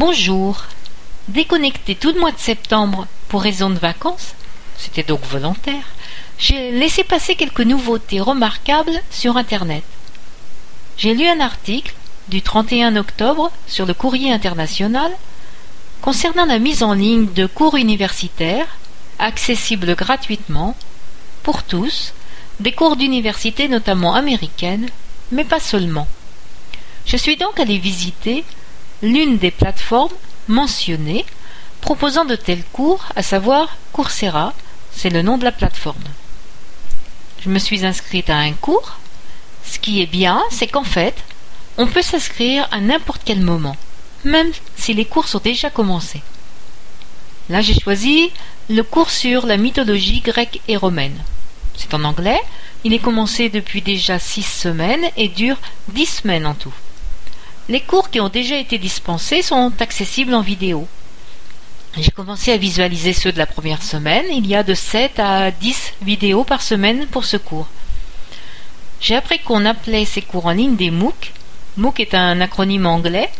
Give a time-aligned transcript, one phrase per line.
[0.00, 0.64] Bonjour.
[1.28, 4.32] Déconnecté tout le mois de septembre pour raison de vacances,
[4.78, 5.84] c'était donc volontaire,
[6.38, 9.84] j'ai laissé passer quelques nouveautés remarquables sur Internet.
[10.96, 11.92] J'ai lu un article
[12.28, 15.12] du 31 octobre sur le courrier international
[16.00, 18.78] concernant la mise en ligne de cours universitaires
[19.18, 20.76] accessibles gratuitement
[21.42, 22.14] pour tous,
[22.58, 24.88] des cours d'université notamment américaines,
[25.30, 26.08] mais pas seulement.
[27.04, 28.46] Je suis donc allé visiter
[29.02, 30.12] l'une des plateformes
[30.48, 31.24] mentionnées
[31.80, 34.52] proposant de tels cours, à savoir Coursera,
[34.92, 36.02] c'est le nom de la plateforme.
[37.40, 38.98] Je me suis inscrite à un cours.
[39.64, 41.14] Ce qui est bien, c'est qu'en fait,
[41.78, 43.76] on peut s'inscrire à n'importe quel moment,
[44.24, 46.22] même si les cours sont déjà commencés.
[47.48, 48.30] Là, j'ai choisi
[48.68, 51.18] le cours sur la mythologie grecque et romaine.
[51.76, 52.40] C'est en anglais,
[52.84, 55.56] il est commencé depuis déjà six semaines et dure
[55.88, 56.74] dix semaines en tout.
[57.70, 60.88] Les cours qui ont déjà été dispensés sont accessibles en vidéo.
[61.96, 64.24] J'ai commencé à visualiser ceux de la première semaine.
[64.32, 67.68] Il y a de 7 à 10 vidéos par semaine pour ce cours.
[69.00, 71.32] J'ai appris qu'on appelait ces cours en ligne des MOOC.
[71.76, 73.30] MOOC est un acronyme anglais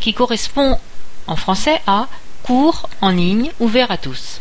[0.00, 0.78] qui correspond
[1.26, 2.08] en français à
[2.42, 4.38] cours en ligne ouvert à tous.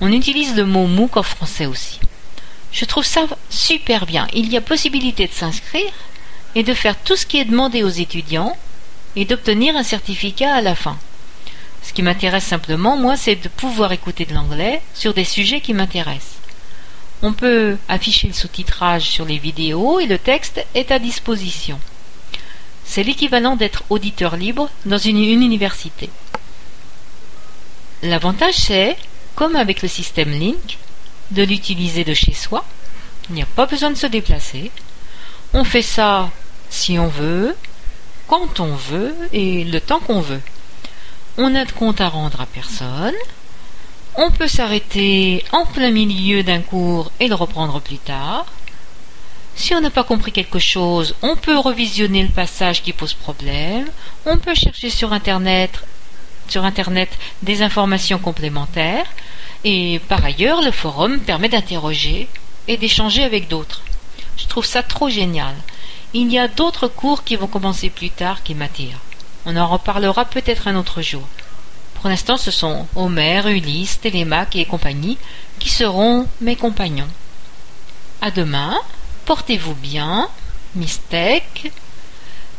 [0.00, 2.00] On utilise le mot MOOC en français aussi.
[2.72, 4.26] Je trouve ça super bien.
[4.32, 5.92] Il y a possibilité de s'inscrire
[6.58, 8.56] et de faire tout ce qui est demandé aux étudiants
[9.14, 10.98] et d'obtenir un certificat à la fin.
[11.84, 15.72] Ce qui m'intéresse simplement, moi, c'est de pouvoir écouter de l'anglais sur des sujets qui
[15.72, 16.40] m'intéressent.
[17.22, 21.78] On peut afficher le sous-titrage sur les vidéos et le texte est à disposition.
[22.84, 26.10] C'est l'équivalent d'être auditeur libre dans une, université.
[28.02, 28.96] L'avantage c'est,
[29.36, 30.78] comme avec le système Link,
[31.30, 32.64] de l'utiliser de chez soi.
[33.28, 34.72] Il n'y a pas besoin de se déplacer.
[35.54, 36.30] On fait ça
[36.70, 37.56] si on veut,
[38.26, 40.42] quand on veut et le temps qu'on veut.
[41.36, 43.14] On n'a de compte à rendre à personne.
[44.16, 48.46] On peut s'arrêter en plein milieu d'un cours et le reprendre plus tard.
[49.54, 53.86] Si on n'a pas compris quelque chose, on peut revisionner le passage qui pose problème.
[54.26, 55.70] On peut chercher sur Internet,
[56.48, 57.10] sur Internet
[57.42, 59.06] des informations complémentaires.
[59.64, 62.28] Et par ailleurs, le forum permet d'interroger
[62.68, 63.82] et d'échanger avec d'autres.
[64.36, 65.54] Je trouve ça trop génial.
[66.14, 69.00] Il y a d'autres cours qui vont commencer plus tard qui m'attirent.
[69.44, 71.28] On en reparlera peut-être un autre jour.
[71.94, 75.18] Pour l'instant, ce sont Homer, Ulysse, Télémaque et compagnie
[75.58, 77.08] qui seront mes compagnons.
[78.22, 78.74] À demain,
[79.26, 80.30] portez-vous bien,
[80.76, 81.72] Mistec,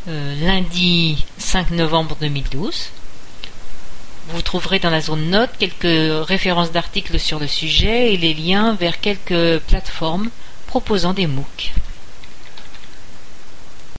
[0.08, 2.90] euh, lundi 5 novembre 2012.
[4.28, 8.76] Vous trouverez dans la zone note quelques références d'articles sur le sujet et les liens
[8.76, 10.30] vers quelques plateformes
[10.68, 11.72] proposant des MOOC.